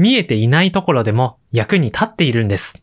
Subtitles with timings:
[0.00, 2.82] 見えていないところでも役に立っているんです。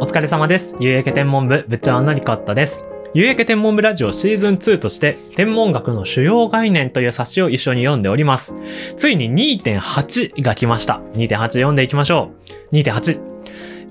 [0.00, 0.76] お疲れ様です。
[0.78, 2.84] ゆうやけ天文部部長のリコットです。
[3.12, 8.54] ゆうやけ天文部ラジオシーズン2として天文学の主要概念という冊子を一緒に読んでおります。
[8.96, 11.00] ついに2.8が来ました。
[11.14, 12.30] 2.8読んでいきましょ
[12.70, 12.76] う。
[12.76, 13.25] 2.8。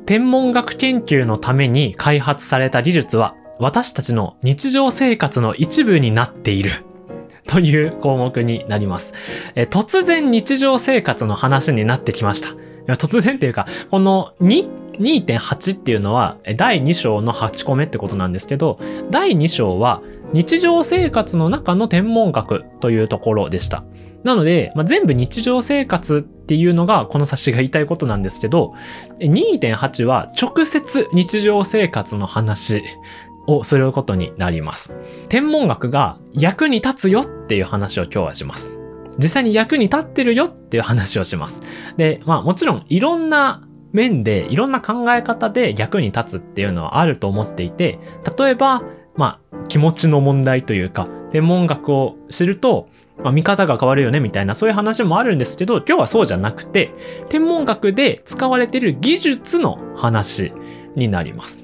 [0.06, 6.72] 天文学研究のために開発された技術は私たちの日常生活の一部になっている。
[7.48, 9.14] という項目になります。
[9.54, 12.50] え突然日常生活の話になってきました。
[12.95, 14.68] 突然っていうか、この2
[15.00, 18.80] 2.8っていうのは第2章の8個目ってことなんですけど、
[19.12, 20.02] 第2章は
[20.34, 23.84] 日常生活の中の天文学というところでした。
[24.24, 28.74] なので、まあ、全部日常生活っていうのがこの冊子が言いたいことなんですけど、
[29.20, 32.84] 2.8は直接日常生活の話
[33.48, 34.94] をすることになります。
[35.30, 38.72] 天文学が役に立つよっていう話を今日はします。
[39.17, 41.62] 実際に役に立ってるよっていう話をします。
[41.98, 48.00] で、まあもちろんいろんな面でいろんな考え方で役に立つっていうのはあると思っていて、
[48.38, 48.84] 例えば、
[49.16, 52.89] まあ気持ちの問題というか、天文学を知ると、
[53.23, 56.91] まあ、見方が変わるよねみたいなそういう話もあるんですけど、今日はそうじゃなくて、
[57.30, 60.53] 天文学で使われている技術の話
[60.95, 61.63] になります。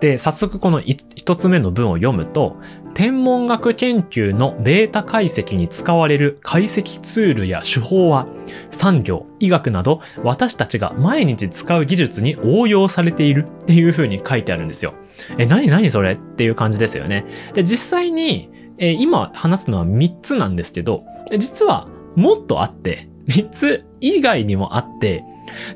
[0.00, 2.56] で、早速この一つ目の文を読むと、
[2.98, 8.26] 天文学研究のデータ解析に使われる解析ツールや手法は
[8.72, 14.94] 産業、医学など私たちが毎日使う技術に応用されているっていう風に書いてあるんですよ。
[15.38, 16.14] え、なになにそれ？
[16.14, 17.24] っていう感じですよね。
[17.54, 21.04] で、実際に、え今話すのは3つなんですけど、
[21.38, 25.22] 実はもっとあって、3つ以外にもあって、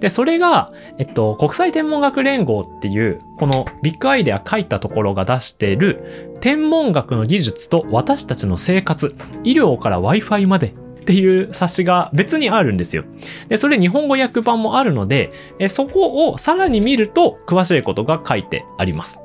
[0.00, 9.14] で、それが、えっと、国際天文学連合っていう、このビッグアイデア書いたところが出している、天文学の技術と私たちの生活、
[9.44, 13.04] 医療から Wi-Fi までっていう冊子が別にあるんですよ。
[13.48, 19.20] で、それ日本語訳版もあるので、えそこをさらに見ると詳しいことが書いてあります。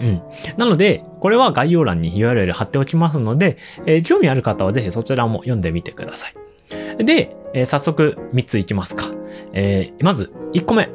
[0.00, 0.22] うん。
[0.56, 7.04] なので、これは概要欄に URL 貼っておきますので、えー興味ある方はぜひそちらも読んでみてください。
[7.04, 9.17] で、えー早速3ついきますか。
[9.52, 10.88] えーまず1個目。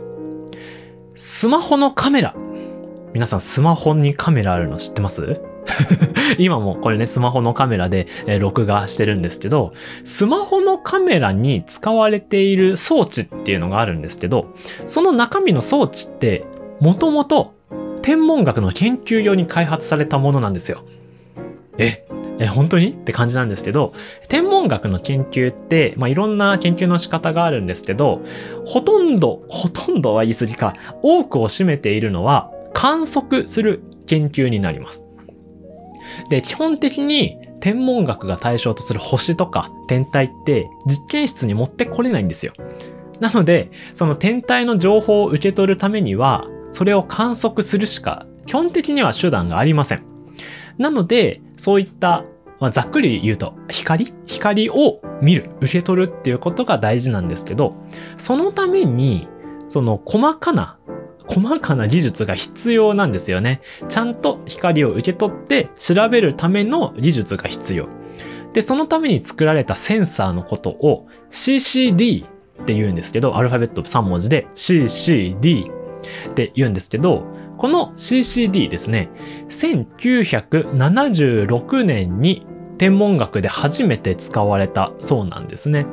[1.16, 2.36] スマホのカメラ。
[3.14, 5.42] 皆さんスマホにカメラあるの知ってます？
[6.40, 14.48] 今もこれね、スマホのカメラで、え録画してるんですけど、スマホのカメラに使われている装置っていうのがあるんですけど、
[14.86, 16.46] その中身の装置って、
[16.80, 17.54] もともと
[18.02, 20.84] 天文学の研究用に開発されたものなんですよ。
[21.78, 22.06] え、
[22.40, 22.90] え、本当に？
[22.90, 23.94] って感じなんですけど、
[24.28, 28.22] 天文学の研究って、まあ、いろんな研究の仕方があるんですけど、
[28.66, 35.04] ほとんど、ほとんどは言い過ぎか、多くを占めているのは観測する研究になります。
[36.30, 42.54] で、基本的に天文学が対象とする星とか天体って実験室に持ってこれないんですよ。
[43.20, 50.13] なので、その天体の情報を受け取るためには、それを観測するしか基本的には手段がありません。
[50.78, 52.26] なので、そういった、
[52.60, 54.14] まあ、ざっくり言うと、光？
[54.26, 57.76] 光を見る、受け取るっていうことが大事なんですけど、
[58.18, 59.28] そのために、
[59.70, 60.78] その細かな、
[61.28, 63.62] 細かな技術が必要なんですよね。
[63.90, 67.88] ちゃんと光を受け取って調べるための技術が必要。
[68.54, 75.72] で、そのために作られたセンサーのことを CCD って言うんですけど、アルファベット3文字で CCD
[76.30, 77.26] って言うんですけど、
[77.58, 79.10] この CCD ですね、
[79.50, 82.46] 1976年に
[82.78, 85.86] 天文学で初めて使われたそうなんですね。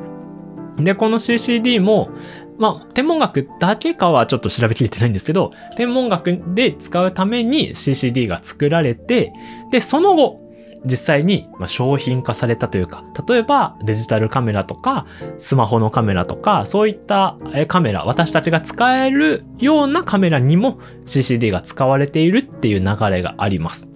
[0.77, 2.09] で、この CCD も、
[2.57, 9.33] まあ、天文学だけかはちょっと調べきれてないんですけど、天文学で使うために CCD が作られて、
[9.71, 10.39] で、その後、
[10.83, 15.05] 実際に商品化されたというか、例えばデジタルカメラとか、
[15.37, 17.37] スマホのカメラとか、そういった
[17.67, 23.89] カメラ、私たちが使えるようなカメラにも CCD が使われているっていう流れがあります。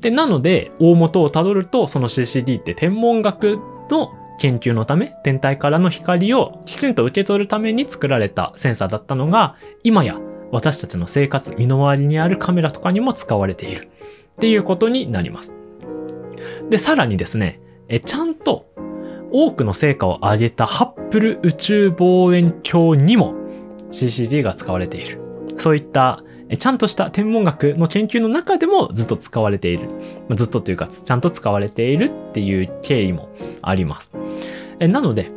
[0.00, 3.58] で、なので、大元をたどると、その CCD って天文学
[3.90, 10.18] の研究のため、天体からの光をきちんと受け取るために作られたセンサーだったのが、今や
[10.50, 13.88] 私たちの生活、身の回りにあるカメラとかにも使われている
[14.34, 15.54] っていうことになります。
[16.70, 18.66] で、さらにですね、え、ちゃんと
[19.30, 23.34] 多くの成果を上げたハッブル宇宙望遠鏡にも
[23.90, 25.20] CCD が使われている。
[25.58, 29.88] そういったえちゃんとした天文学の研究の中でもずっと使われている。
[30.28, 33.28] まずっとというか、ちゃんと使われているっていう経緯も
[33.62, 34.12] あります。
[34.78, 35.30] えなので、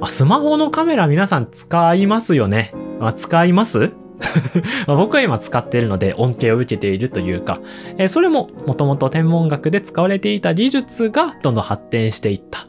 [0.00, 2.72] まスマホのカメラ皆さん使いますよね。
[2.98, 3.92] ま、使います？
[4.86, 7.60] 僕は今使っているので恩恵を受けているというか、
[7.98, 12.68] えーそれももともと天文学で使われていた技術がどんどん発展していった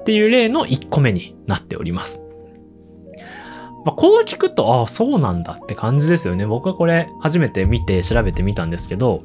[0.00, 2.22] っていう例の1個目になっております。
[3.84, 6.46] まあ、こう聞くと、ああ、そうなんだって感じですよね。
[6.46, 9.22] 僕はこれ初めて見て調べてみたんですけど、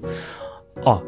[0.85, 1.01] あ、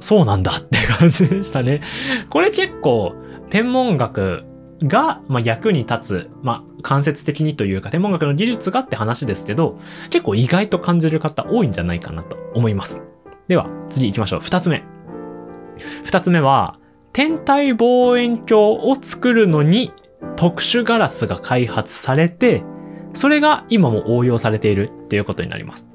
[0.00, 1.80] そうなんだって感じでしたね。
[2.28, 3.14] これ結構
[3.50, 4.44] 天文学
[4.84, 9.78] が、まあ、役に立つ、まあ、間接的にというか天文学の技術がって話ですけど、
[10.10, 13.02] 結構意外と感じる方多いんじゃないかなと思います。
[13.48, 14.40] では、次行きましょう。
[14.40, 14.82] 二つ目。
[16.04, 16.78] 二つ目は、
[17.12, 19.92] 天体望遠鏡を作るのに
[20.36, 22.64] 特殊ガラスが開発されて、
[23.14, 25.91] それが今も応用されているっていうことになります。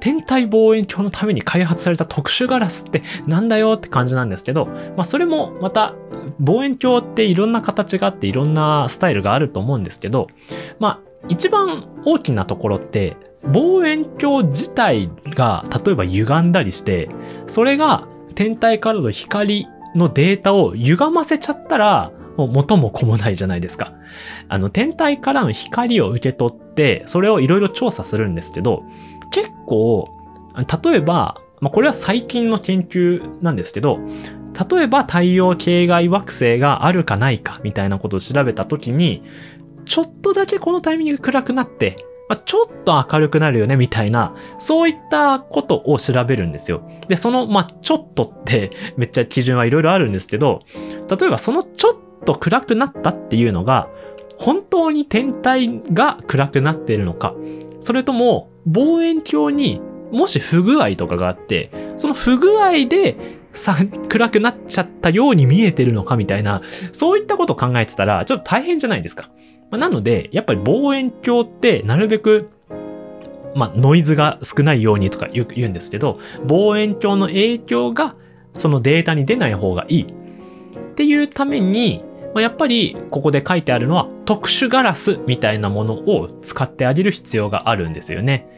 [0.00, 5.94] 天体望遠鏡のために開発された特殊ガラスってなんだよって感じなんですけど、まあそれもまた
[6.38, 10.28] 望遠鏡っていろんな形があっていろんなスタイルがあると思うんですけど、
[10.78, 17.08] まあ一番大きなところって望遠鏡自体が例えば歪んだりして、
[17.46, 23.94] それが天体からの光のデータを歪ませちゃったら、もう元も子もないじゃないですか。
[24.48, 28.84] あの、天体からの光を受け取って、それをいろいろ調査するんですけど、
[29.30, 30.08] 結構、
[30.56, 33.98] 例えば、まあ、これは最近の研究なんですけど、
[34.70, 39.22] 例えば太陽系外惑星があるかないかみたいなことを調べたときに、
[39.84, 46.82] ちょっとだけこのタイミング暗くなって、まあ、ちょっと明るくなるよねみたいな、そういったことを調べるんですよ。
[47.08, 50.62] で、その、まあ、ちょっとってめっちゃ基準はいろいろあるんですけど、
[51.08, 53.88] 例えばそのちょっと暗くなったっていうのが、
[54.38, 57.34] 本当に天体が暗くなっているのか、
[57.80, 59.80] それとも望遠鏡に
[60.10, 63.16] もし不具合とかがあって、その不具合で
[63.52, 63.76] さ、
[64.08, 66.62] 暗くなっちゃったように見えてるのかみたいな、
[66.92, 69.30] そういったことを考えてたら、ちょっと大変じゃないですか。
[69.70, 72.50] まあなので、やっぱり望遠鏡ってなるべく、
[73.54, 78.14] まあ、ノイズが少ないようにとか言うんですけど、望遠鏡の影響が
[78.54, 80.06] そのデータに出ない方がいいっ
[80.94, 82.04] ていうために、
[82.34, 88.57] まあ、やっぱりここで書いてあるのは特殊ガラスみたいなものを使ってあげる必要があるんですよね。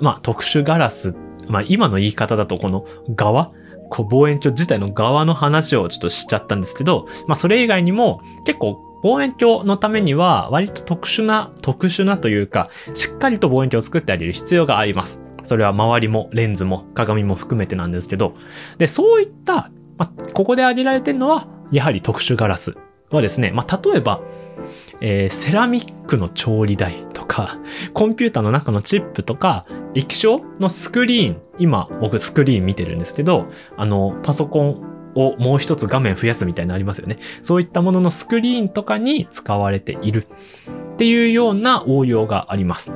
[0.00, 1.16] まあ特殊ガラス、
[1.48, 3.52] まあ今の言い方だとこの側？
[3.90, 15.22] こう望遠鏡自体の側の話をちょっとしちゃったんですけど、まあそれ以外にも結構望遠鏡のためには割と特殊な、特殊なというか、しっかりと望遠鏡を作ってあげる必要があります。
[15.44, 18.34] それは周りもレンズも鏡も含めてなんですけど、
[18.76, 22.76] で、そういった、まあ、ここで挙げられてるのは、やはり特殊ガラス
[23.10, 24.20] はですね、まあ、例えば、
[25.00, 27.58] えーセラミックの調理台とか、
[27.94, 33.46] コンピューターの中のチップとか、液晶のスクリーン、今僕スクリーン見てるんですけど、
[33.76, 34.82] あの、パソコン
[35.14, 37.18] をもう一つ画面増やすみたいなのありますよね。
[37.42, 40.26] そういったもののスクリーンとかに使われている
[40.94, 42.92] っていうような応用があります。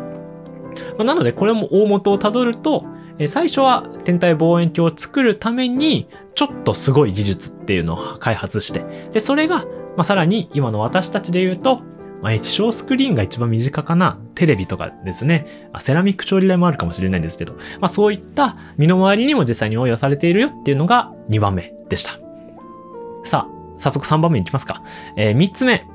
[0.99, 2.85] まなのでこれも大元をたどると、
[3.29, 9.67] 最初は天体望遠鏡を作るために、ちょっとすごい技術っていうのを開発して、で、それが、
[9.97, 11.83] ま、さらに今の私たちで言うと、
[12.23, 15.69] まあ、液晶スクリーンが一番身近かな、テレビとかですね。
[15.73, 22.13] あセラミック調理台もあるかもしれないんですけど、まあ、そういった身の回りにも実際に応用されているよっていうのが2番目でした。
[23.25, 24.83] さあ、早速3番目に行きますか。
[25.17, 25.87] えー、3つ目。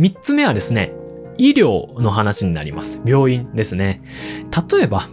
[0.00, 0.94] 3つ目はですね、
[1.36, 3.02] 医療の話になります。
[3.04, 4.02] 病院ですね。
[4.70, 5.08] 例えば、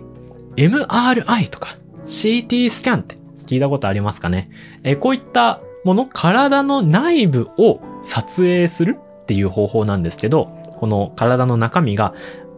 [0.55, 4.49] MRI とか CT スキャンって聞いたことありますかね、
[4.83, 12.13] えーこういったもの、体の内部を撮影するっていう方法なんですけど、この体の中身が、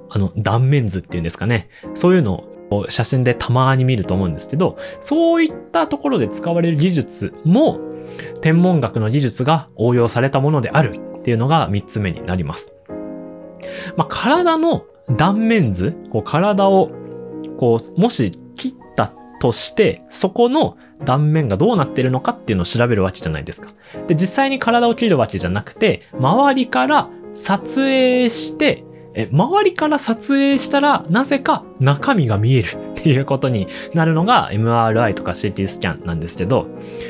[0.10, 1.70] あの、断面図っていうんですかね。
[1.94, 7.80] そういうのを写真でたまに見ると思うんですけど、そういったところで使われる技術も、
[8.42, 12.74] 天文学の技術が応用されたものであるっていうのが3つ目になります。
[13.96, 16.90] まあ、体の断面図、こう体を、
[17.60, 23.76] こう、もし切ったとして、そこの断面がどうなってるのかっていうのを調べるわけじゃないですか。
[24.08, 28.84] で、実際に体を切るわけじゃなくて、周りから撮影して、
[29.18, 32.68] え、周りから撮影したら、なぜか中身が見える
[33.00, 36.68] っていうことになるのが MRI とか CT スキャンなんですけど、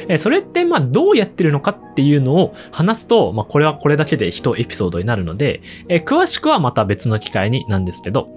[0.08, 8.30] え、それってまあどうやってるのかっていうのを話すと、まあこれはこれだけで一エピソードになるので、え、詳しくはまた別の機会になんですけど、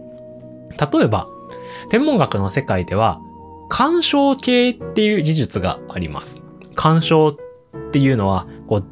[0.93, 1.27] 例えば、
[1.91, 3.21] 天文学の世界では、
[3.69, 6.43] 干渉計っていう技術があります。
[6.75, 8.85] 干渉っていうのは、こう、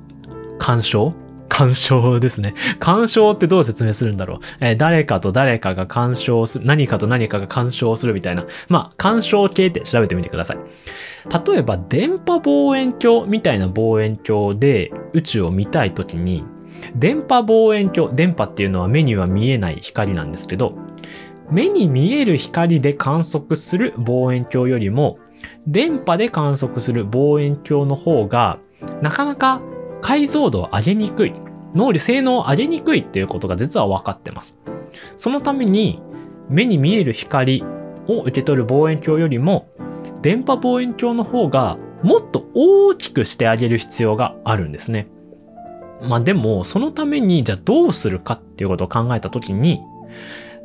[0.59, 1.15] 干渉
[1.49, 2.55] 干渉ですね。
[2.79, 4.39] 干渉ってどう説明するんだろう？
[4.61, 8.45] えー誰かと誰かが干渉する、何かと何かが干渉するみたいな。
[8.69, 10.59] まあ、干渉計って調べてみてください。
[11.49, 16.45] 例えば、電波望遠鏡みたいな望遠鏡で宇宙を見たいときに、
[16.95, 20.75] 電波望遠鏡、電波っていうのは目には見えない光なんですけど、
[21.51, 25.19] 目に見える光で観測する望遠鏡よりも、
[25.67, 28.59] 電波で観測する望遠鏡の方が、
[29.01, 29.63] なかなか
[30.07, 31.33] 解像度を上げにくい、
[31.75, 34.57] 能力、性能を上げにくいっていうことが実は分かってます。
[35.17, 36.01] そのために、
[36.49, 37.65] 目に見える光
[38.07, 39.67] を受け取る望遠鏡よりも、
[40.23, 45.09] 電波望遠鏡の方がもっと大きくしてあげる必要があるんですね。
[46.09, 49.83] まあでも、そのためにじゃあどうするかっていうことを考えたときに、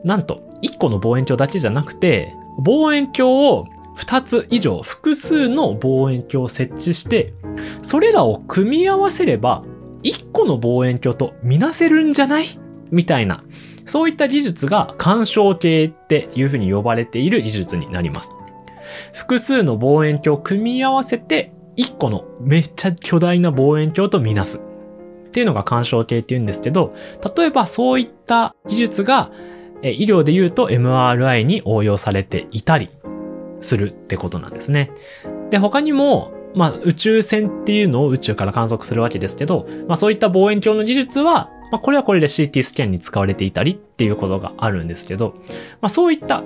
[0.04, 3.66] なんと、1個の望遠鏡だけじゃなくて、望遠鏡を
[3.98, 7.34] 2つ以上複数の望遠鏡を設置して、
[7.82, 9.64] それらを組み合わせれば、
[10.04, 12.46] 1個の望遠鏡とみなせるんじゃない？
[12.90, 13.44] みたいな、
[13.86, 18.32] そういった技術が干渉系っていうふうに呼ばれている技術になります。
[19.14, 24.58] 複数の望遠鏡を組み合わせて、1個のめっちゃ巨大な望遠鏡とみなす。
[24.58, 26.94] っていうのが干渉系って言うんですけど、
[27.38, 29.32] 例えばそういった技術が、
[29.82, 32.90] 医療で言うと MRI に応用されていたり
[33.62, 34.91] するってことなんですね。
[35.50, 45.36] で、他にも、まあ、宇宙船っていうのを宇宙から観測するわけですけど、まあそういった望遠鏡の技術は、まあこれはこれで CT スキャンに使われていたりっていうことがあるんですけど、
[45.82, 46.44] まあそういった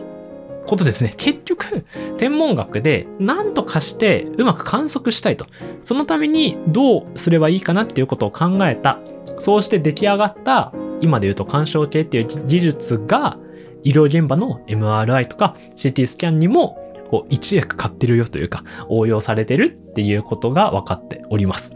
[0.68, 1.14] ことですね。
[1.18, 1.86] 結局、
[2.18, 5.46] 天文学で何とかしてうまく観測したいと。
[5.82, 9.00] そのためにどうすればいいかなっていうことを考えた。
[9.40, 13.38] そうして出来上がった、今で言うと干渉系っていう技術が、
[13.84, 21.76] 医療現場の MRI とか CT スキャンにもこう一役買ってるよというか応用されてるっていうことが分かっております。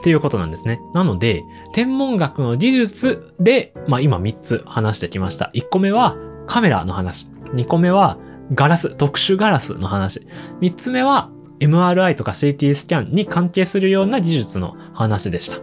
[0.00, 0.80] っていうことなんですね。
[0.94, 5.50] なので、天文学の技術で、まあ今3つ話してきました。
[5.54, 7.30] 1個目はカメラの話。
[7.54, 8.18] 2個目は
[8.54, 10.26] ガラス、特殊ガラスの話。
[10.60, 15.58] 3つ目は MRI とか CT スキャンに関係するような技術の話でした。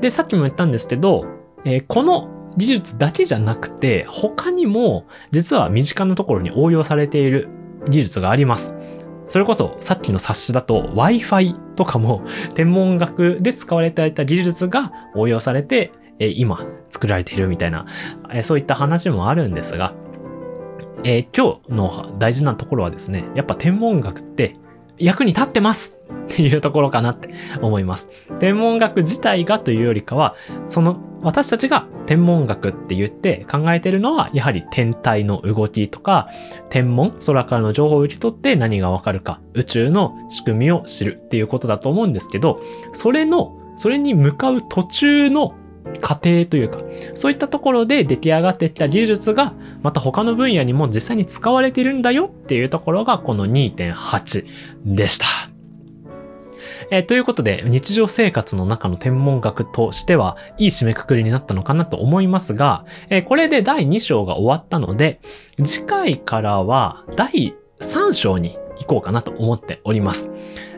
[0.00, 1.24] で、さっきも言ったんですけど、
[1.64, 7.48] えー、この技術だけじゃなくて、他にも実は身近なところに応用されている
[7.88, 8.74] 技術があります。
[9.26, 12.22] それこそさっきの冊子だと Wi-Fi とかも
[12.54, 17.86] 天文学で使われていた技術が応用されて、今作られているみたいな、
[18.42, 19.94] そういった話もあるんですが、
[21.02, 24.56] えー、今日の大事なところはですね、やっぱ天文学って
[24.98, 28.08] 役に立ってますっていうところかなって思います。
[28.38, 30.34] 天文学自体がというよりかは、
[30.68, 36.28] その私たちが天文学って言って考えてるのは、やはり天体の動きとか、
[36.68, 42.60] 天文、空からの情報を受け取って何がわかるか、宇宙の仕組みを知るっていうことだと思うんですけど、
[42.92, 45.54] それの、それに向かう途中の
[46.00, 46.80] 過程というか、
[47.14, 54.46] そういったところで出来上がってきた技術が、また他の分野にも実際に使われているんだよっていうところが、この2.8
[54.84, 55.26] でした。
[56.90, 65.20] えー、ということで、日常生活の中の天文学としては、いい締めくくりになったのかなと思いますが、えー、これで第2章が終わったので、
[65.64, 70.30] 次回からは第3章に行こうかなと思っております。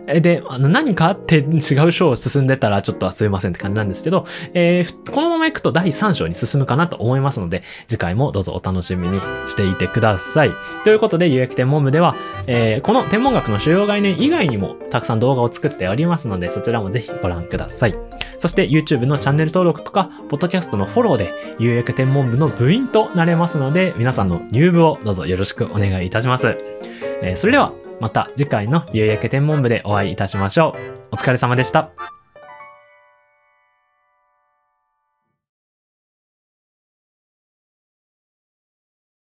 [0.06, 10.50] で、あの何かあって違う章を進んでたらちょっとすいませんって感じなんですけど、えー、このまま行くと第3章に進むかなと思いますので、次回もどうぞお楽しみにしていてください。
[10.84, 12.14] ということで、有益天文部では、
[12.46, 17.94] えー、この天文学の主要概念以外にもたくさん動画を作っておりますので、そちらもぜひご覧ください。
[18.38, 26.56] そして YouTube のチャンネル登録とか、ポッドキャストのフォローで、有益天文部の部員となれますので、皆さんの入部をどうぞよろしくお願いいたします。
[27.22, 31.06] えー、それでは、また次回の夕焼け天文部でお会いいたしましょう。
[31.12, 31.90] お疲れ様でした。